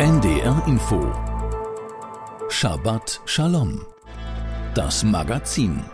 [0.00, 1.12] NDR Info
[2.48, 3.80] Shabbat Shalom
[4.74, 5.84] Das Magazin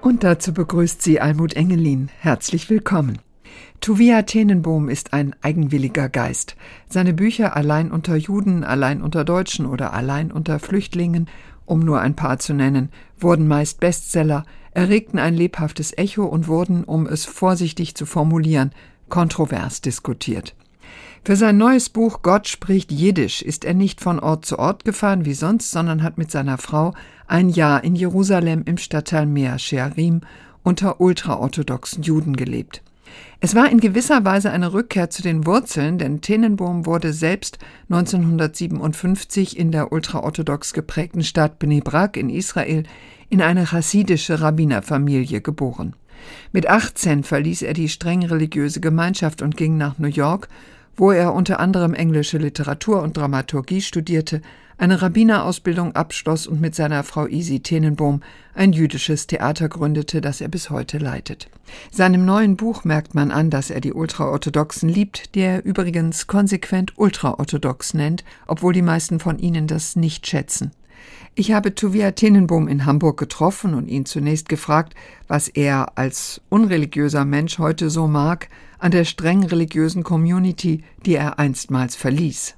[0.00, 2.08] Und dazu begrüßt sie Almut Engelin.
[2.20, 3.18] Herzlich willkommen.
[3.82, 6.56] Tuvia Tenenbohm ist ein eigenwilliger Geist.
[6.88, 11.28] Seine Bücher Allein unter Juden, Allein unter Deutschen oder Allein unter Flüchtlingen,
[11.66, 12.88] um nur ein paar zu nennen,
[13.18, 18.70] wurden meist Bestseller, erregten ein lebhaftes Echo und wurden, um es vorsichtig zu formulieren,
[19.10, 20.54] kontrovers diskutiert.
[21.26, 25.24] Für sein neues Buch Gott spricht Jiddisch ist er nicht von Ort zu Ort gefahren
[25.24, 26.94] wie sonst, sondern hat mit seiner Frau
[27.26, 30.20] ein Jahr in Jerusalem im Stadtteil Mea Shearim
[30.62, 32.80] unter ultraorthodoxen Juden gelebt.
[33.40, 37.58] Es war in gewisser Weise eine Rückkehr zu den Wurzeln, denn Tenenbohm wurde selbst
[37.90, 42.84] 1957 in der ultraorthodox geprägten Stadt Bnei Brak in Israel
[43.30, 45.96] in eine chassidische Rabbinerfamilie geboren.
[46.52, 50.48] Mit 18 verließ er die streng religiöse Gemeinschaft und ging nach New York,
[50.96, 54.40] wo er unter anderem englische Literatur und Dramaturgie studierte,
[54.78, 58.20] eine Rabbinerausbildung abschloss und mit seiner Frau Isi Tenenbohm
[58.54, 61.48] ein jüdisches Theater gründete, das er bis heute leitet.
[61.90, 66.92] Seinem neuen Buch merkt man an, dass er die Ultraorthodoxen liebt, die er übrigens konsequent
[66.96, 70.72] ultraorthodox nennt, obwohl die meisten von ihnen das nicht schätzen.
[71.34, 74.94] Ich habe Tuvia Tenenbohm in Hamburg getroffen und ihn zunächst gefragt,
[75.28, 81.38] was er als unreligiöser Mensch heute so mag an der streng religiösen Community, die er
[81.38, 82.54] einstmals verließ.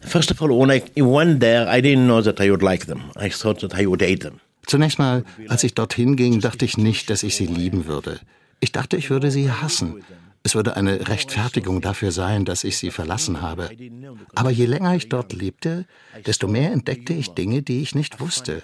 [0.00, 3.10] First of all, when I went there, I didn't know that I would like them.
[3.16, 4.40] I thought that I would hate them.
[4.66, 8.20] Zunächst mal, als ich dorthin ging, dachte ich nicht, dass ich sie lieben würde.
[8.60, 10.04] Ich dachte, ich würde sie hassen.
[10.44, 13.70] Es würde eine Rechtfertigung dafür sein, dass ich sie verlassen habe.
[14.34, 15.84] Aber je länger ich dort lebte,
[16.26, 18.62] desto mehr entdeckte ich Dinge, die ich nicht wusste,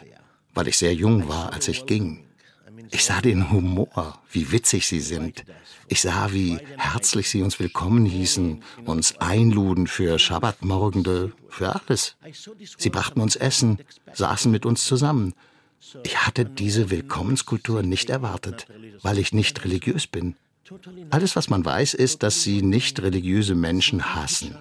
[0.54, 2.24] weil ich sehr jung war, als ich ging.
[2.90, 5.44] Ich sah den Humor, wie witzig sie sind.
[5.88, 12.16] Ich sah, wie herzlich sie uns willkommen hießen, uns einluden für Schabbatmorgende, für alles.
[12.76, 13.78] Sie brachten uns Essen,
[14.12, 15.34] saßen mit uns zusammen.
[16.02, 18.66] Ich hatte diese Willkommenskultur nicht erwartet,
[19.02, 20.36] weil ich nicht religiös bin.
[21.10, 24.56] Alles, was man weiß, ist, dass sie nicht religiöse Menschen hassen.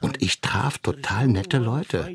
[0.00, 2.14] Und ich traf total nette Leute.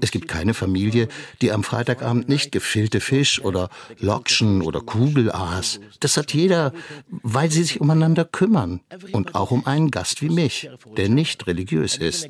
[0.00, 1.08] Es gibt keine Familie,
[1.40, 5.80] die am Freitagabend nicht gefüllte Fisch oder Lokschen oder Kugel aß.
[6.00, 6.72] Das hat jeder,
[7.08, 8.80] weil sie sich umeinander kümmern.
[9.12, 12.28] Und auch um einen Gast wie mich, der nicht religiös ist.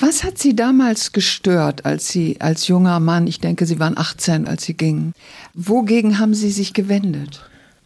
[0.00, 4.46] Was hat Sie damals gestört, als Sie als junger Mann, ich denke, Sie waren 18,
[4.46, 5.14] als Sie gingen,
[5.54, 7.40] wogegen haben Sie sich gewendet?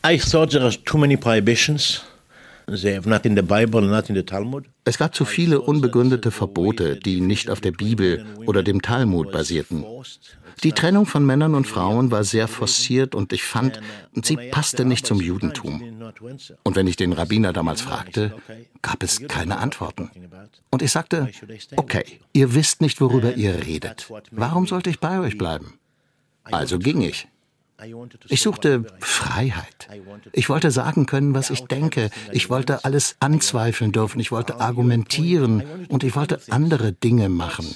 [0.04, 2.02] I thought there are too many prohibitions.
[4.84, 9.84] Es gab zu viele unbegründete Verbote, die nicht auf der Bibel oder dem Talmud basierten.
[10.62, 13.80] Die Trennung von Männern und Frauen war sehr forciert und ich fand,
[14.22, 16.12] sie passte nicht zum Judentum.
[16.62, 18.32] Und wenn ich den Rabbiner damals fragte,
[18.80, 20.10] gab es keine Antworten.
[20.70, 21.28] Und ich sagte,
[21.76, 24.08] okay, ihr wisst nicht, worüber ihr redet.
[24.30, 25.78] Warum sollte ich bei euch bleiben?
[26.44, 27.28] Also ging ich.
[28.28, 29.88] Ich suchte Freiheit.
[30.32, 32.10] Ich wollte sagen können, was ich denke.
[32.32, 34.20] Ich wollte alles anzweifeln dürfen.
[34.20, 37.66] Ich wollte argumentieren und ich wollte andere Dinge machen.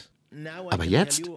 [0.70, 1.30] Aber jetzt,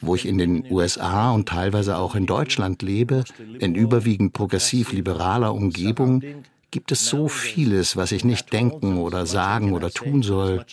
[0.00, 3.24] wo ich in den USA und teilweise auch in Deutschland lebe,
[3.58, 6.22] in überwiegend progressiv-liberaler Umgebung,
[6.70, 10.64] gibt es so vieles, was ich nicht denken oder sagen oder tun soll.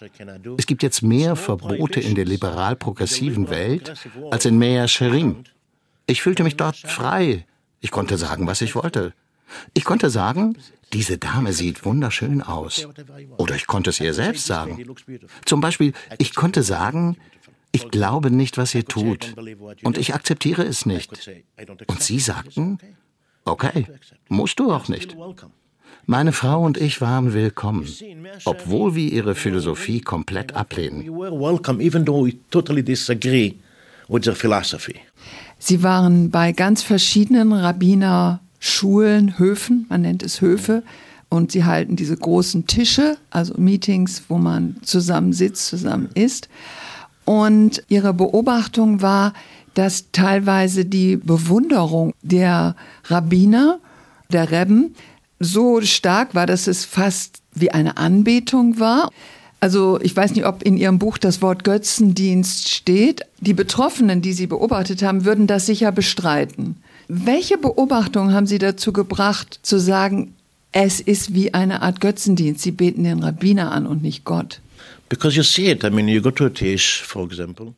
[0.57, 3.93] Es gibt jetzt mehr Verbote in der liberal-progressiven Welt
[4.31, 5.43] als in Mea Sherim.
[6.05, 7.45] Ich fühlte mich dort frei.
[7.79, 9.13] Ich konnte sagen, was ich wollte.
[9.73, 10.57] Ich konnte sagen,
[10.93, 12.87] diese Dame sieht wunderschön aus.
[13.37, 14.95] Oder ich konnte es ihr selbst sagen.
[15.45, 17.17] Zum Beispiel, ich konnte sagen,
[17.71, 19.35] ich glaube nicht, was ihr tut.
[19.83, 21.11] Und ich akzeptiere es nicht.
[21.87, 22.77] Und sie sagten,
[23.45, 23.87] okay,
[24.29, 25.15] musst du auch nicht.
[26.05, 27.87] Meine Frau und ich waren willkommen,
[28.43, 31.09] obwohl wir ihre Philosophie komplett ablehnen.
[35.65, 40.83] Sie waren bei ganz verschiedenen Rabbinerschulen, Höfen, man nennt es Höfe,
[41.29, 46.49] und sie halten diese großen Tische, also Meetings, wo man zusammen sitzt, zusammen isst.
[47.23, 49.31] Und ihre Beobachtung war,
[49.73, 53.79] dass teilweise die Bewunderung der Rabbiner,
[54.33, 54.95] der Rebben,
[55.39, 59.11] so stark war, dass es fast wie eine Anbetung war.
[59.63, 63.21] Also ich weiß nicht, ob in Ihrem Buch das Wort Götzendienst steht.
[63.39, 66.83] Die Betroffenen, die Sie beobachtet haben, würden das sicher bestreiten.
[67.07, 70.35] Welche Beobachtung haben Sie dazu gebracht, zu sagen,
[70.73, 74.59] es ist wie eine Art Götzendienst, Sie beten den Rabbiner an und nicht Gott?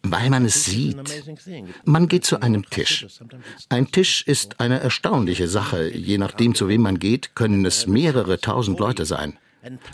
[0.02, 0.98] Weil man es sieht.
[1.84, 3.06] Man geht zu einem Tisch.
[3.70, 5.96] Ein Tisch ist eine erstaunliche Sache.
[5.96, 9.38] Je nachdem, zu wem man geht, können es mehrere tausend Leute sein.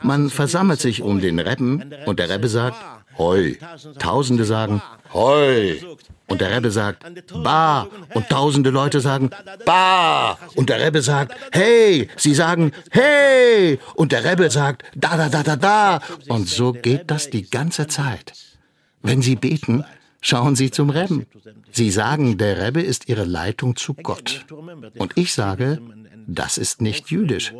[0.03, 2.77] Man versammelt sich um den Rebben und der Rebbe sagt,
[3.17, 3.57] Hoi.
[3.99, 4.81] Tausende sagen,
[5.13, 5.81] Hoi.
[6.27, 7.03] Und der Rebbe sagt,
[7.43, 7.87] Ba.
[8.13, 9.29] Und tausende Leute sagen,
[9.65, 10.37] Ba.
[10.55, 12.09] Und der Rebbe sagt, Hey.
[12.17, 13.79] Sie sagen, Hey.
[13.95, 15.99] Und der Rebbe sagt, Da, da, da, da, da.
[16.29, 18.33] Und so geht das die ganze Zeit.
[19.01, 19.83] Wenn Sie beten,
[20.21, 21.25] schauen Sie zum Rebben.
[21.71, 24.45] Sie sagen, der Rebbe ist Ihre Leitung zu Gott.
[24.97, 25.81] Und ich sage,
[26.27, 27.53] das ist nicht jüdisch.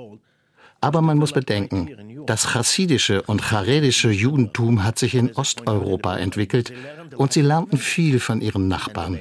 [0.81, 6.73] Aber man muss bedenken, das chassidische und charedische Judentum hat sich in Osteuropa entwickelt
[7.15, 9.19] und sie lernten viel von ihren Nachbarn.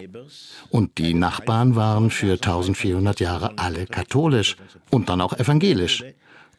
[0.70, 4.56] Und die Nachbarn waren für 1400 Jahre alle katholisch
[4.90, 6.02] und dann auch evangelisch.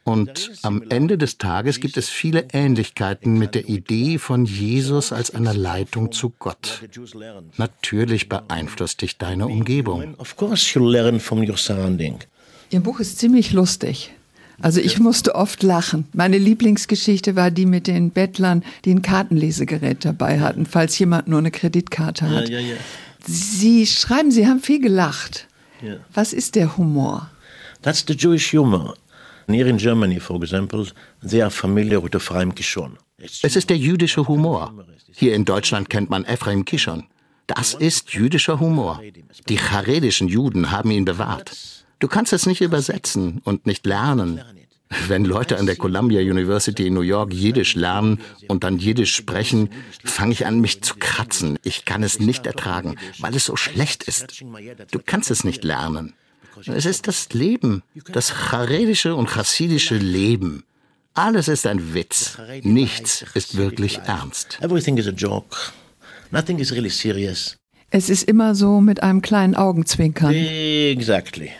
[0.03, 5.33] Und am Ende des Tages gibt es viele Ähnlichkeiten mit der Idee von Jesus als
[5.33, 6.81] einer Leitung zu Gott.
[7.57, 10.15] Natürlich beeinflusst dich deine Umgebung.
[12.71, 14.11] Ihr Buch ist ziemlich lustig.
[14.61, 16.07] Also ich musste oft lachen.
[16.13, 21.39] Meine Lieblingsgeschichte war die mit den Bettlern, die ein Kartenlesegerät dabei hatten, falls jemand nur
[21.39, 22.49] eine Kreditkarte hat.
[22.49, 22.75] Ja, ja, ja.
[23.25, 25.47] Sie schreiben, Sie haben viel gelacht.
[26.13, 27.29] Was ist der Humor?
[27.81, 28.95] That's the Jewish humor.
[29.47, 30.85] Here in Germany, for example,
[31.27, 32.97] they are familiar with Ephraim Kishon.
[33.17, 34.73] Es ist der jüdische Humor.
[35.11, 37.03] Hier in Deutschland kennt man Ephraim Kishon.
[37.47, 39.01] Das ist jüdischer Humor.
[39.49, 41.51] Die charedischen Juden haben ihn bewahrt.
[42.01, 44.41] Du kannst es nicht übersetzen und nicht lernen.
[45.07, 48.19] Wenn Leute an der Columbia University in New York Jiddisch lernen
[48.49, 49.69] und dann Jiddisch sprechen,
[50.03, 51.57] fange ich an, mich zu kratzen.
[51.63, 54.43] Ich kann es nicht ertragen, weil es so schlecht ist.
[54.91, 56.13] Du kannst es nicht lernen.
[56.65, 60.63] Es ist das Leben, das charedische und chassidische Leben.
[61.13, 62.37] Alles ist ein Witz.
[62.63, 64.57] Nichts ist wirklich ernst.
[64.61, 65.55] Everything is a joke.
[66.31, 67.57] Nothing is really serious.
[67.91, 70.33] Es ist immer so mit einem kleinen Augenzwinkern.
[70.33, 71.51] Exactly.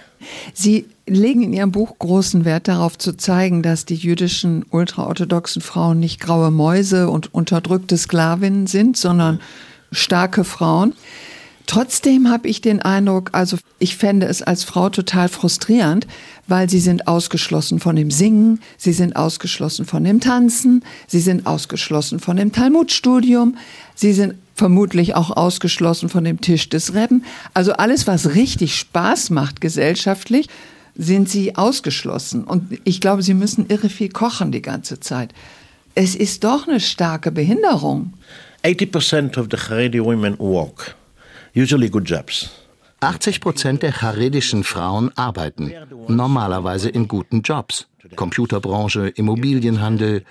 [0.53, 6.00] Sie legen in Ihrem Buch großen Wert darauf zu zeigen, dass die jüdischen ultraorthodoxen Frauen
[6.00, 9.39] nicht graue Mäuse und unterdrückte Sklavinnen sind, sondern
[9.91, 10.94] starke Frauen.
[11.68, 16.07] Trotzdem habe ich den Eindruck, also ich fände es als Frau total frustrierend,
[16.47, 21.45] weil sie sind ausgeschlossen von dem Singen, sie sind ausgeschlossen von dem Tanzen, sie sind
[21.45, 23.57] ausgeschlossen von dem Talmudstudium,
[23.95, 27.25] sie sind vermutlich auch ausgeschlossen von dem Tisch des Rebben.
[27.56, 30.50] Also alles, was richtig Spaß macht gesellschaftlich,
[30.94, 32.44] sind sie ausgeschlossen.
[32.44, 35.34] Und ich glaube, sie müssen irre viel kochen die ganze Zeit.
[35.96, 38.13] Es ist doch eine starke Behinderung.
[38.63, 40.96] 80% of the Haredi women work,
[41.56, 42.52] usually good jobs.
[43.00, 45.74] 80 Prozent der charedischen Frauen arbeiten,
[46.08, 47.88] normalerweise in guten Jobs.
[48.16, 50.24] Computerbranche, Immobilienhandel.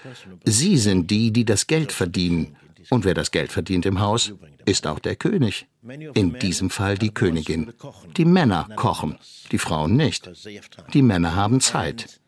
[0.44, 2.54] Sie sind die, die das Geld verdienen.
[2.90, 4.32] Und wer das Geld verdient im Haus,
[4.66, 5.66] ist auch der König.
[6.14, 7.72] In diesem Fall die Königin.
[8.16, 9.16] Die Männer kochen,
[9.52, 10.30] die Frauen nicht.
[10.92, 12.20] Die Männer haben Zeit.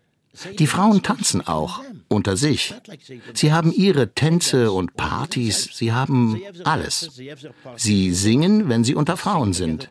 [0.59, 2.75] Die Frauen tanzen auch unter sich.
[3.35, 7.21] Sie haben ihre Tänze und Partys, sie haben alles.
[7.77, 9.91] Sie singen, wenn sie unter Frauen sind.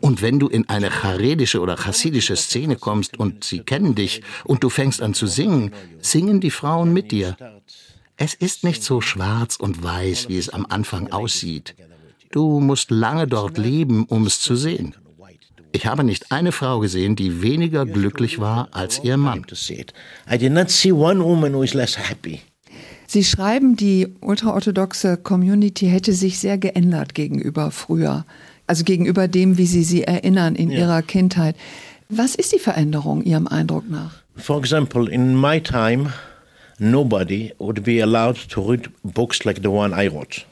[0.00, 4.62] Und wenn du in eine charedische oder chassidische Szene kommst und sie kennen dich und
[4.62, 7.36] du fängst an zu singen, singen die Frauen mit dir.
[8.24, 11.74] Es ist nicht so schwarz und weiß, wie es am Anfang aussieht.
[12.30, 14.94] Du musst lange dort leben, um es zu sehen.
[15.72, 19.44] Ich habe nicht eine Frau gesehen, die weniger glücklich war als ihr Mann.
[23.08, 28.24] Sie schreiben, die ultraorthodoxe Community hätte sich sehr geändert gegenüber früher.
[28.68, 30.78] Also gegenüber dem, wie Sie sie erinnern in ja.
[30.78, 31.56] Ihrer Kindheit.
[32.08, 34.22] Was ist die Veränderung Ihrem Eindruck nach?
[34.36, 36.12] For example, in my time,
[36.82, 40.44] nobody would be allowed to read books like the one I wrote.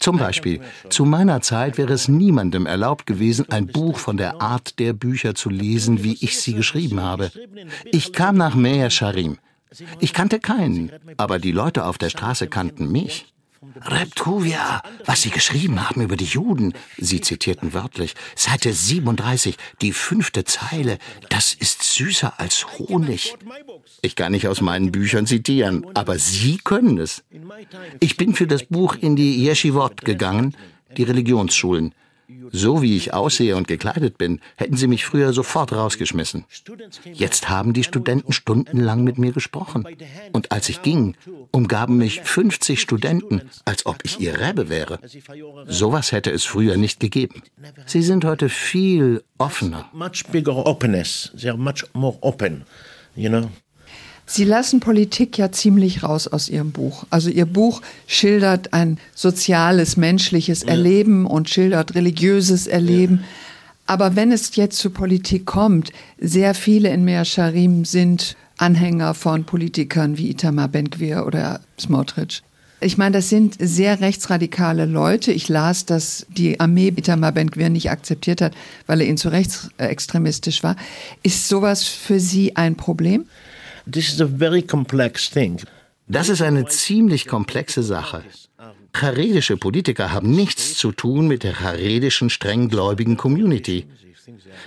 [0.00, 0.60] Zum Beispiel,
[0.90, 5.34] zu meiner Zeit wäre es niemandem erlaubt gewesen, ein Buch von der Art der Bücher
[5.34, 7.30] zu lesen, wie ich sie geschrieben habe.
[7.84, 9.38] Ich kam nach Meir Sharim.
[10.00, 13.26] Ich kannte keinen, aber die Leute auf der Straße kannten mich.
[13.80, 16.74] Reptuvia, was Sie geschrieben haben über die Juden.
[16.98, 18.14] Sie zitierten wörtlich.
[18.36, 20.98] Seite 37, die fünfte Zeile.
[21.28, 23.34] Das ist süßer als Honig.
[24.02, 27.24] Ich kann nicht aus meinen Büchern zitieren, aber Sie können es.
[28.00, 30.56] Ich bin für das Buch in die Yeshivot gegangen,
[30.96, 31.94] die Religionsschulen.
[32.52, 36.44] So wie ich aussehe und gekleidet bin, hätten sie mich früher sofort rausgeschmissen.
[37.12, 39.86] Jetzt haben die Studenten stundenlang mit mir gesprochen.
[40.32, 41.16] Und als ich ging,
[41.50, 45.00] umgaben mich 50 Studenten, als ob ich ihr Rebbe wäre.
[45.66, 47.42] Sowas hätte es früher nicht gegeben.
[47.86, 49.90] Sie sind heute viel offener.
[49.92, 51.32] Much bigger openness.
[51.38, 52.64] They are much more open,
[53.14, 53.50] you know.
[54.26, 57.04] Sie lassen Politik ja ziemlich raus aus Ihrem Buch.
[57.10, 60.68] Also Ihr Buch schildert ein soziales, menschliches ja.
[60.68, 63.20] Erleben und schildert religiöses Erleben.
[63.20, 63.26] Ja.
[63.86, 69.44] Aber wenn es jetzt zur Politik kommt, sehr viele in Meer Sharim sind Anhänger von
[69.44, 72.42] Politikern wie Itamar Ben-Gvir oder Smotrich.
[72.80, 75.32] Ich meine, das sind sehr rechtsradikale Leute.
[75.32, 78.54] Ich las, dass die Armee Itamar Ben-Gvir nicht akzeptiert hat,
[78.86, 80.76] weil er ihnen zu rechtsextremistisch war.
[81.22, 83.26] Ist sowas für Sie ein Problem?
[86.06, 88.22] Das ist eine ziemlich komplexe Sache.
[88.92, 93.86] Charedische Politiker haben nichts zu tun mit der charedischen strenggläubigen Community.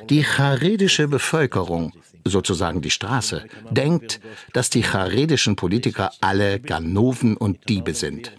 [0.10, 1.94] Die charedische Bevölkerung,
[2.28, 4.20] sozusagen die Straße, denkt,
[4.54, 8.32] dass die charedischen Politiker alle Ganoven und Diebe sind.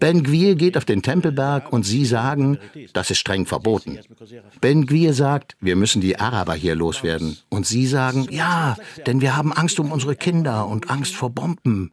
[0.00, 2.58] Ben Gwir geht auf den Tempelberg und sie sagen,
[2.92, 3.98] das ist streng verboten.
[4.60, 7.38] Ben Gwir sagt, wir müssen die Araber hier loswerden.
[7.48, 8.76] Und sie sagen, ja,
[9.06, 11.92] denn wir haben Angst um unsere Kinder und Angst vor Bomben.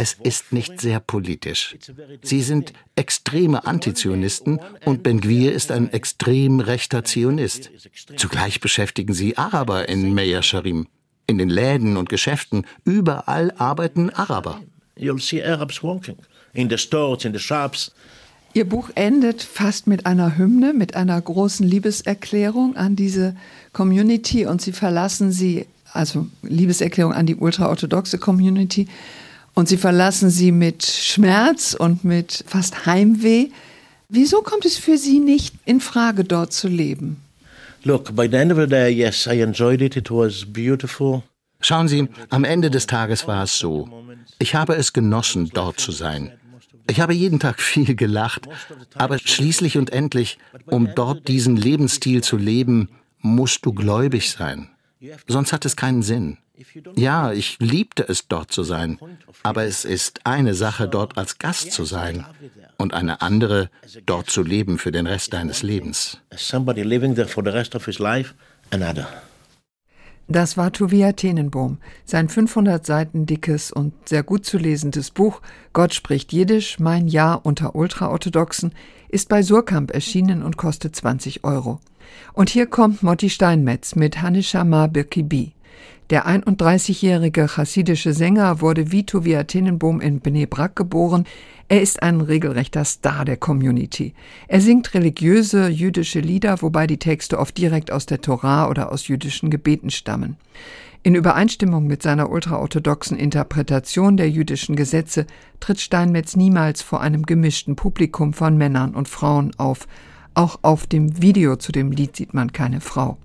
[0.00, 1.76] Es ist nicht sehr politisch.
[2.22, 7.70] Sie sind extreme Antizionisten und Ben Gwir ist ein extrem rechter Zionist.
[8.16, 10.86] Zugleich beschäftigen sie Araber in Meir Sharim.
[11.26, 14.62] In den Läden und Geschäften, überall arbeiten Araber.
[14.96, 16.16] You'll see Arabs walking
[16.54, 17.92] in the stores, in the shops.
[18.54, 23.36] Ihr Buch endet fast mit einer Hymne, mit einer großen Liebeserklärung an diese
[23.74, 28.88] Community und sie verlassen sie, also Liebeserklärung an die ultraorthodoxe Community
[29.60, 33.48] und sie verlassen sie mit Schmerz und mit fast Heimweh.
[34.08, 37.18] Wieso kommt es für Sie nicht in Frage, dort zu leben?
[37.84, 39.96] Look, by the end of the day, yes, I enjoyed it.
[39.96, 41.22] It was beautiful.
[41.60, 43.86] Schauen Sie, am Ende des Tages war es so.
[44.38, 46.32] Ich habe es genossen, dort zu sein.
[46.88, 48.48] Ich habe jeden Tag viel gelacht,
[48.94, 52.88] aber schließlich und endlich, um dort diesen Lebensstil zu leben,
[53.18, 54.70] musst du gläubig sein.
[55.26, 56.38] Sonst hat es keinen Sinn.
[56.94, 58.98] Ja, ich liebte es, dort zu sein,
[59.42, 62.26] aber es ist eine Sache, dort als Gast zu sein
[62.76, 63.70] und eine andere,
[64.04, 66.20] dort zu leben für den Rest deines Lebens.
[70.28, 71.78] Das war Tovia Tenenbohm.
[72.04, 75.40] Sein 500 Seiten dickes und sehr gut zu lesendes Buch
[75.72, 78.72] Gott spricht Jiddisch, mein Jahr unter Ultraorthodoxen
[79.08, 81.80] ist bei Surkamp erschienen und kostet 20 Euro.
[82.32, 85.52] Und hier kommt Motti Steinmetz mit Hanishama Birkibi.
[86.10, 91.24] Der 31-jährige chassidische Sänger wurde wie Tovia Tenenbohm in Bnei Brak geboren.
[91.68, 94.14] Er ist ein regelrechter Star der Community.
[94.48, 99.06] Er singt religiöse jüdische Lieder, wobei die Texte oft direkt aus der Torah oder aus
[99.06, 100.36] jüdischen Gebeten stammen.
[101.04, 105.26] In Übereinstimmung mit seiner ultraorthodoxen Interpretation der jüdischen Gesetze
[105.60, 109.86] tritt Steinmetz niemals vor einem gemischten Publikum von Männern und Frauen auf.
[110.34, 113.16] Auch auf dem Video zu dem Lied sieht man keine Frau.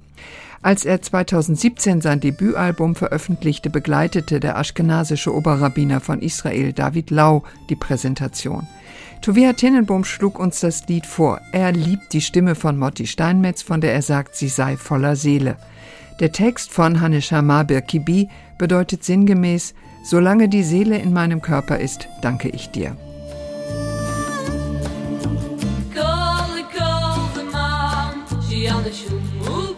[0.61, 7.75] Als er 2017 sein Debütalbum veröffentlichte, begleitete der aschkenasische Oberrabbiner von Israel David Lau die
[7.75, 8.65] Präsentation.
[9.21, 11.39] Tovia Tenenbaum schlug uns das Lied vor.
[11.51, 15.57] Er liebt die Stimme von Motti Steinmetz, von der er sagt, sie sei voller Seele.
[16.19, 22.49] Der Text von Haneshama Birkibi bedeutet sinngemäß, solange die Seele in meinem Körper ist, danke
[22.49, 22.97] ich dir.
[28.65, 29.21] yanlışım.
[29.47, 29.74] Bu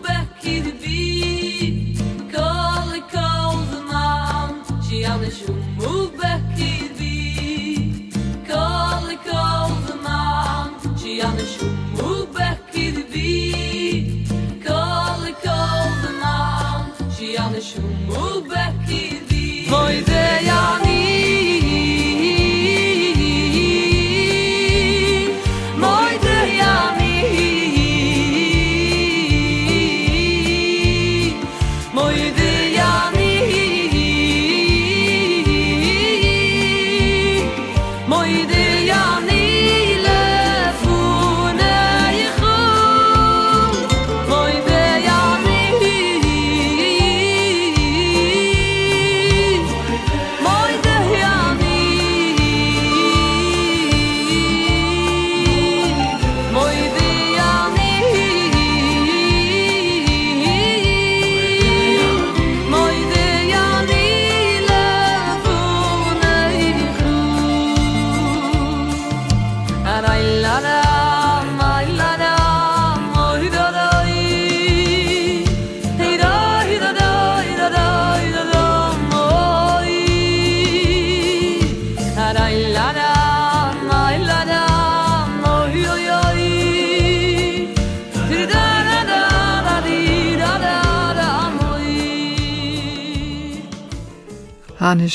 [94.87, 95.09] Hane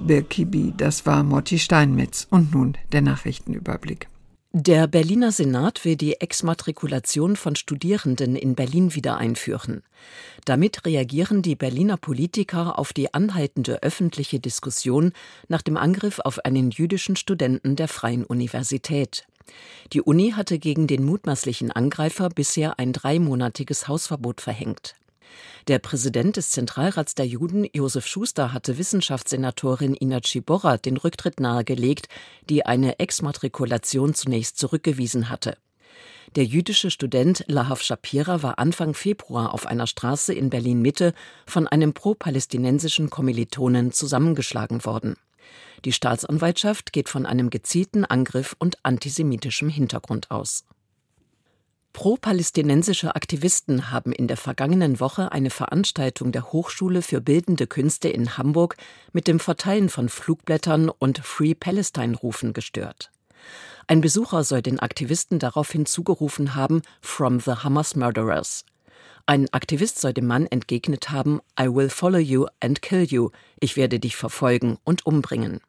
[0.00, 2.26] Birkibi, das war Motti Steinmetz.
[2.28, 4.08] Und nun der Nachrichtenüberblick.
[4.50, 9.84] Der Berliner Senat will die Exmatrikulation von Studierenden in Berlin wieder einführen.
[10.44, 15.12] Damit reagieren die Berliner Politiker auf die anhaltende öffentliche Diskussion
[15.46, 19.24] nach dem Angriff auf einen jüdischen Studenten der Freien Universität.
[19.92, 24.96] Die Uni hatte gegen den mutmaßlichen Angreifer bisher ein dreimonatiges Hausverbot verhängt.
[25.68, 32.08] Der Präsident des Zentralrats der Juden, Josef Schuster, hatte Wissenschaftssenatorin Ina Ciborra den Rücktritt nahegelegt,
[32.48, 35.56] die eine Exmatrikulation zunächst zurückgewiesen hatte.
[36.36, 41.12] Der jüdische Student Lahav Shapira war Anfang Februar auf einer Straße in Berlin-Mitte
[41.46, 45.16] von einem pro-palästinensischen Kommilitonen zusammengeschlagen worden.
[45.84, 50.64] Die Staatsanwaltschaft geht von einem gezielten Angriff und antisemitischem Hintergrund aus.
[51.92, 58.38] Pro-palästinensische Aktivisten haben in der vergangenen Woche eine Veranstaltung der Hochschule für Bildende Künste in
[58.38, 58.76] Hamburg
[59.12, 63.10] mit dem Verteilen von Flugblättern und Free Palestine Rufen gestört.
[63.86, 68.64] Ein Besucher soll den Aktivisten daraufhin zugerufen haben From the Hamas Murderers.
[69.26, 73.30] Ein Aktivist soll dem Mann entgegnet haben I will follow you and kill you,
[73.60, 75.60] ich werde dich verfolgen und umbringen.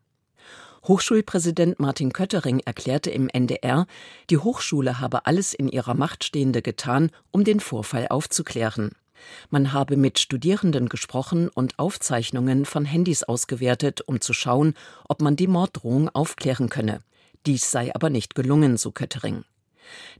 [0.86, 3.88] Hochschulpräsident Martin Köttering erklärte im NDR,
[4.30, 8.92] die Hochschule habe alles in ihrer Macht Stehende getan, um den Vorfall aufzuklären.
[9.50, 14.74] Man habe mit Studierenden gesprochen und Aufzeichnungen von Handys ausgewertet, um zu schauen,
[15.08, 17.00] ob man die Morddrohung aufklären könne.
[17.46, 19.46] Dies sei aber nicht gelungen, so Köttering.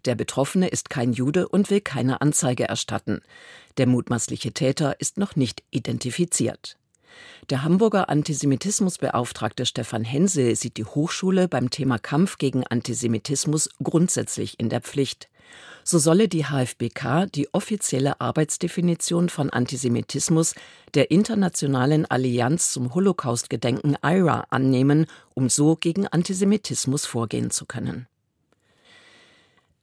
[0.05, 3.22] Der Betroffene ist kein Jude und will keine Anzeige erstatten.
[3.77, 6.77] Der mutmaßliche Täter ist noch nicht identifiziert.
[7.50, 14.70] Der Hamburger Antisemitismusbeauftragte Stefan Hensel sieht die Hochschule beim Thema Kampf gegen Antisemitismus grundsätzlich in
[14.70, 15.29] der Pflicht.
[15.84, 20.55] So solle die HFBK die offizielle Arbeitsdefinition von Antisemitismus
[20.93, 28.08] der Internationalen Allianz zum Holocaustgedenken IRA annehmen, um so gegen Antisemitismus vorgehen zu können.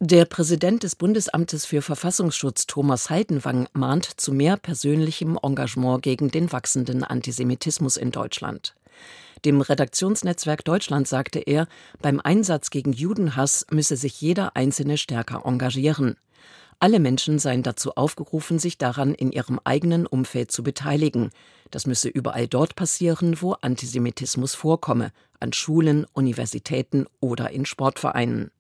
[0.03, 6.51] Der Präsident des Bundesamtes für Verfassungsschutz Thomas Heidenwang mahnt zu mehr persönlichem Engagement gegen den
[6.51, 8.75] wachsenden Antisemitismus in Deutschland.
[9.45, 11.69] Dem Redaktionsnetzwerk Deutschland sagte er,
[12.01, 16.17] beim Einsatz gegen Judenhass müsse sich jeder Einzelne stärker engagieren.
[16.79, 21.29] Alle Menschen seien dazu aufgerufen, sich daran in ihrem eigenen Umfeld zu beteiligen.
[21.71, 28.51] Das müsse überall dort passieren, wo Antisemitismus vorkomme, an Schulen, Universitäten oder in Sportvereinen.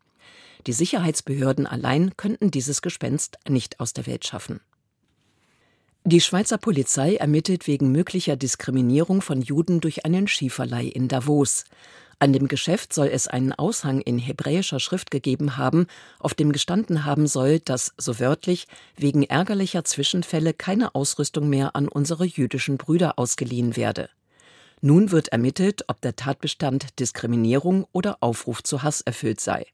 [0.66, 4.60] Die Sicherheitsbehörden allein könnten dieses Gespenst nicht aus der Welt schaffen.
[6.04, 11.64] Die Schweizer Polizei ermittelt wegen möglicher Diskriminierung von Juden durch einen Skiverleih in Davos.
[12.18, 15.86] An dem Geschäft soll es einen Aushang in hebräischer Schrift gegeben haben,
[16.18, 21.86] auf dem gestanden haben soll, dass, so wörtlich, wegen ärgerlicher Zwischenfälle keine Ausrüstung mehr an
[21.88, 24.10] unsere jüdischen Brüder ausgeliehen werde.
[24.82, 29.66] Nun wird ermittelt, ob der Tatbestand Diskriminierung oder Aufruf zu Hass erfüllt sei.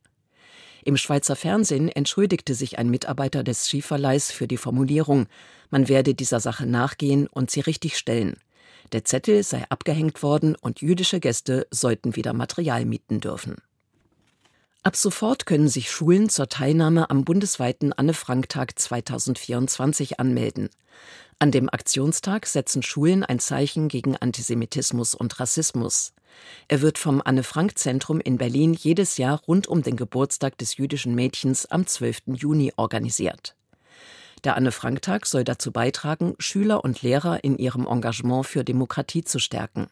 [0.86, 5.26] Im Schweizer Fernsehen entschuldigte sich ein Mitarbeiter des Skiverleihs für die Formulierung,
[5.68, 8.36] man werde dieser Sache nachgehen und sie richtigstellen.
[8.92, 13.56] Der Zettel sei abgehängt worden und jüdische Gäste sollten wieder Material mieten dürfen.
[14.84, 20.68] Ab sofort können sich Schulen zur Teilnahme am bundesweiten Anne-Frank-Tag 2024 anmelden.
[21.40, 26.12] An dem Aktionstag setzen Schulen ein Zeichen gegen Antisemitismus und Rassismus.
[26.68, 31.66] Er wird vom Anne-Frank-Zentrum in Berlin jedes Jahr rund um den Geburtstag des jüdischen Mädchens
[31.66, 32.22] am 12.
[32.26, 33.54] Juni organisiert.
[34.44, 39.88] Der Anne-Frank-Tag soll dazu beitragen, Schüler und Lehrer in ihrem Engagement für Demokratie zu stärken.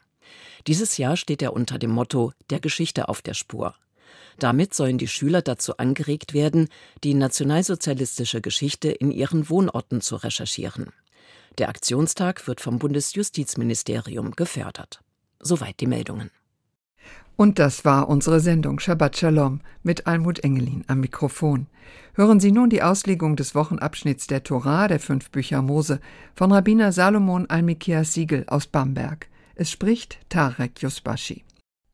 [0.66, 3.74] Dieses Jahr steht er unter dem Motto Der Geschichte auf der Spur.
[4.38, 6.68] Damit sollen die Schüler dazu angeregt werden,
[7.04, 10.92] die nationalsozialistische Geschichte in ihren Wohnorten zu recherchieren.
[11.58, 15.03] Der Aktionstag wird vom Bundesjustizministerium gefördert.
[15.46, 16.30] Soweit die Meldungen.
[17.36, 21.66] Und das war unsere Sendung Shabbat Shalom mit Almut Engelin am Mikrofon.
[22.14, 26.00] Hören Sie nun die Auslegung des Wochenabschnitts der Torah der fünf Bücher Mose
[26.34, 29.28] von Rabbiner Salomon Almikia Siegel aus Bamberg.
[29.54, 31.44] Es spricht Tarek Yusbashi.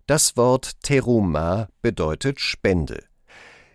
[0.07, 3.03] Das Wort Teruma bedeutet Spende.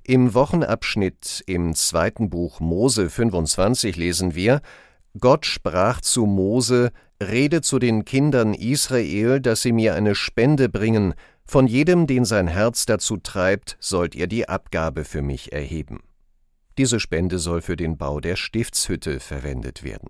[0.04, 4.62] Im Wochenabschnitt im zweiten Buch Mose 25 lesen wir,
[5.20, 11.14] Gott sprach zu Mose, Rede zu den Kindern Israel, dass sie mir eine Spende bringen,
[11.46, 16.02] von jedem, den sein Herz dazu treibt, sollt ihr die Abgabe für mich erheben.
[16.78, 20.10] Diese Spende soll für den Bau der Stiftshütte verwendet werden.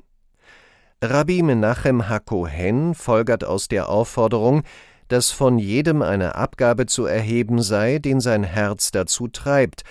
[1.04, 4.64] Rabbi Menachem Hakohen folgert aus der Aufforderung,
[5.08, 9.84] dass von jedem eine Abgabe zu erheben sei, den sein Herz dazu treibt,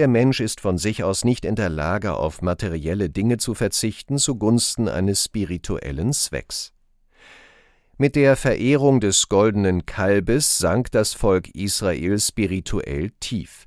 [0.00, 4.16] der Mensch ist von sich aus nicht in der Lage, auf materielle Dinge zu verzichten
[4.16, 6.72] zugunsten eines spirituellen Zwecks.
[7.98, 13.66] Mit der Verehrung des goldenen Kalbes sank das Volk Israel spirituell tief.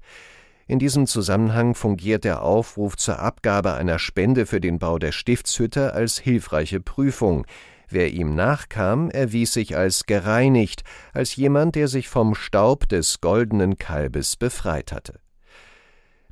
[0.65, 5.93] In diesem Zusammenhang fungiert der Aufruf zur Abgabe einer Spende für den Bau der Stiftshütte
[5.93, 7.45] als hilfreiche Prüfung.
[7.89, 10.81] Wer ihm nachkam, erwies sich als gereinigt,
[11.13, 15.19] als jemand, der sich vom Staub des goldenen Kalbes befreit hatte.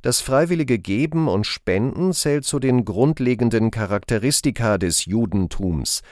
[0.02, 6.02] Das freiwillige Geben und Spenden zählt zu den grundlegenden Charakteristika des Judentums.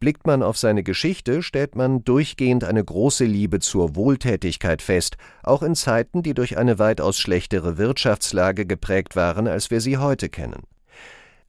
[0.00, 5.62] Blickt man auf seine Geschichte, stellt man durchgehend eine große Liebe zur Wohltätigkeit fest, auch
[5.62, 10.64] in Zeiten, die durch eine weitaus schlechtere Wirtschaftslage geprägt waren, als wir sie heute kennen.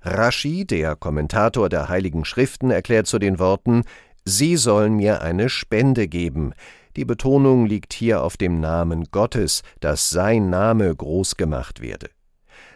[0.01, 3.83] Rashi, der Kommentator der Heiligen Schriften, erklärt zu den Worten
[4.25, 6.53] Sie sollen mir eine Spende geben.
[6.99, 12.09] Die Betonung liegt hier auf dem Namen Gottes, dass sein Name groß gemacht werde.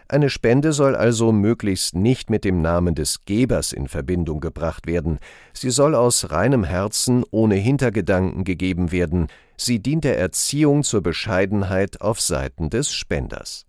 [0.08, 5.18] Eine Spende soll also möglichst nicht mit dem Namen des Gebers in Verbindung gebracht werden.
[5.52, 9.26] Sie soll aus reinem Herzen ohne Hintergedanken gegeben werden.
[9.58, 13.66] Sie dient der Erziehung zur Bescheidenheit auf Seiten des Spenders.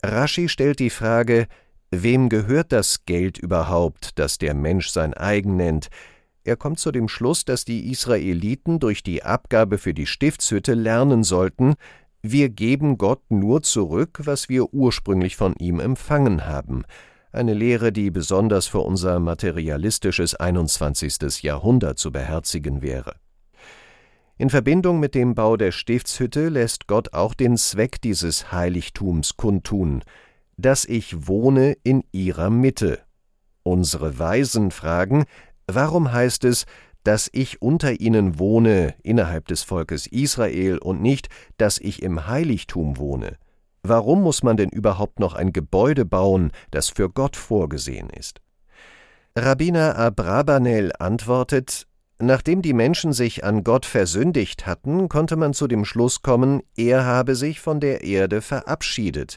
[0.00, 1.48] Rashi stellt die Frage,
[1.90, 5.88] wem gehört das Geld überhaupt, das der Mensch sein eigen nennt?
[6.46, 11.24] Er kommt zu dem Schluss, dass die Israeliten durch die Abgabe für die Stiftshütte lernen
[11.24, 11.74] sollten,
[12.22, 16.84] wir geben Gott nur zurück, was wir ursprünglich von ihm empfangen haben,
[17.32, 21.42] eine Lehre, die besonders für unser materialistisches 21.
[21.42, 23.16] Jahrhundert zu beherzigen wäre.
[24.38, 30.04] In Verbindung mit dem Bau der Stiftshütte lässt Gott auch den Zweck dieses Heiligtums kundtun,
[30.56, 33.00] dass ich wohne in ihrer Mitte.
[33.66, 35.24] Unsere Weisen fragen,
[35.66, 36.64] Warum heißt es,
[37.02, 42.98] dass ich unter ihnen wohne innerhalb des Volkes Israel und nicht, dass ich im Heiligtum
[42.98, 43.36] wohne?
[43.82, 48.40] Warum muss man denn überhaupt noch ein Gebäude bauen, das für Gott vorgesehen ist?
[49.36, 51.86] Rabbiner Abrabanel antwortet,
[52.18, 57.04] Nachdem die Menschen sich an Gott versündigt hatten, konnte man zu dem Schluss kommen, er
[57.04, 59.36] habe sich von der Erde verabschiedet.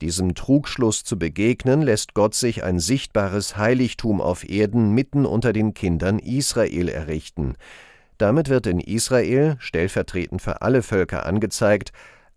[0.00, 5.74] Diesem Trugschluss zu begegnen, lässt Gott sich ein sichtbares Heiligtum auf Erden mitten unter den
[5.74, 7.54] Kindern Israel errichten.
[8.16, 11.92] Damit wird in Israel, stellvertretend für alle Völker, angezeigt,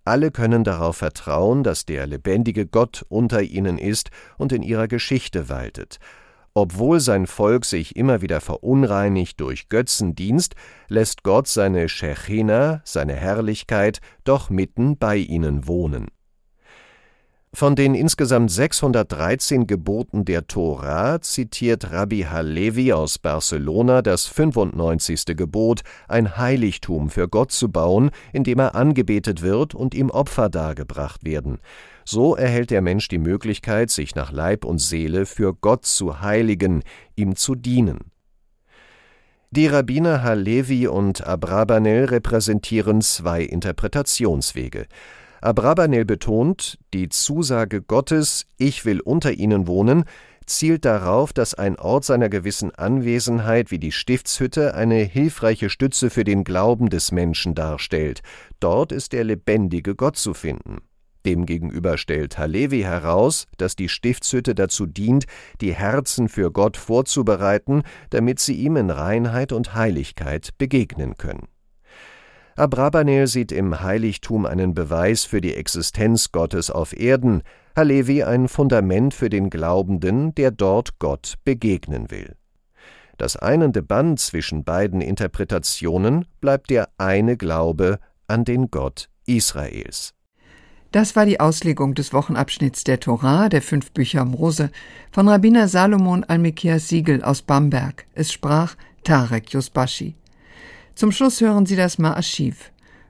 [0.06, 5.48] alle können darauf vertrauen, dass der lebendige Gott unter ihnen ist und in ihrer Geschichte
[5.48, 6.00] waltet.
[6.54, 10.56] Obwohl sein Volk sich immer wieder verunreinigt durch Götzendienst,
[10.88, 16.08] lässt Gott seine Shechina, seine Herrlichkeit, doch mitten bei ihnen wohnen.
[17.56, 25.38] Von den insgesamt 613 Geboten der Tora zitiert Rabbi Halevi aus Barcelona das 95.
[25.38, 30.50] Gebot, ein Heiligtum für Gott zu bauen, in dem er angebetet wird und ihm Opfer
[30.50, 31.60] dargebracht werden.
[32.06, 36.82] So erhält der Mensch die Möglichkeit, sich nach Leib und Seele für Gott zu heiligen,
[37.16, 38.00] ihm zu dienen.
[39.52, 44.88] Die Rabbiner Halevi und Abrabanel repräsentieren zwei Interpretationswege.
[45.44, 50.06] Abrabanel betont, die Zusage Gottes, ich will unter ihnen wohnen,
[50.46, 56.24] zielt darauf, dass ein Ort seiner gewissen Anwesenheit wie die Stiftshütte eine hilfreiche Stütze für
[56.24, 58.22] den Glauben des Menschen darstellt.
[58.62, 60.78] Dort ist der lebendige Gott zu finden.
[61.26, 65.26] Demgegenüber stellt Halevi heraus, dass die Stiftshütte dazu dient,
[65.60, 71.48] die Herzen für Gott vorzubereiten, damit sie ihm in Reinheit und Heiligkeit begegnen können.
[72.56, 77.42] Abrabanel sieht im Heiligtum einen Beweis für die Existenz Gottes auf Erden,
[77.76, 82.36] Halevi ein Fundament für den Glaubenden, der dort Gott begegnen will.
[83.18, 90.14] Das einende Band zwischen beiden Interpretationen bleibt der eine Glaube an den Gott Israels.
[90.92, 94.70] Das war die Auslegung des Wochenabschnitts der Torah, der fünf Bücher Mose,
[95.12, 98.06] von Rabbiner Salomon Almekia Siegel aus Bamberg.
[98.14, 100.16] Es sprach Tarek Yusbashi.
[100.96, 102.56] Zum Schluss hören Sie das Ma'aschiv.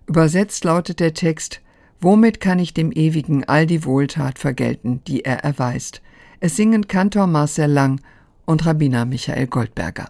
[0.08, 1.62] Übersetzt lautet der Text
[2.00, 6.02] Womit kann ich dem Ewigen all die Wohltat vergelten, die er erweist?
[6.42, 8.02] Es singen Kantor Marcel Lang
[8.46, 10.10] und Rabbiner Michael Goldberger.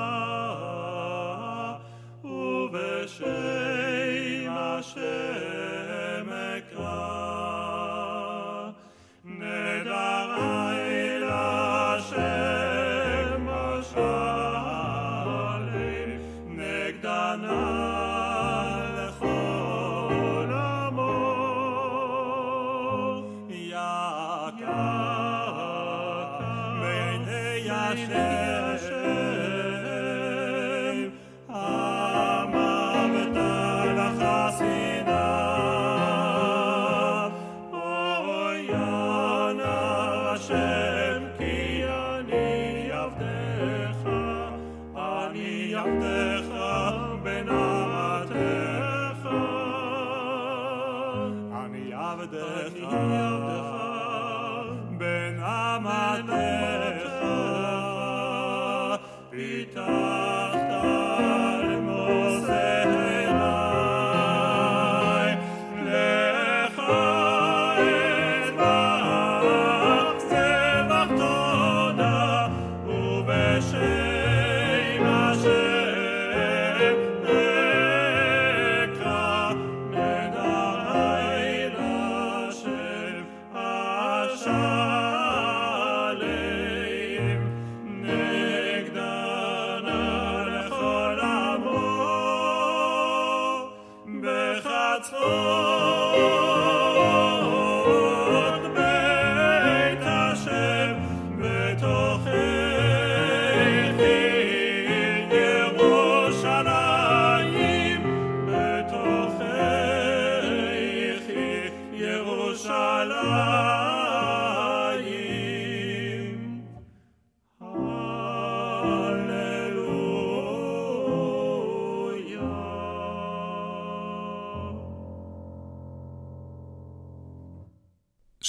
[34.51, 34.90] Brasil.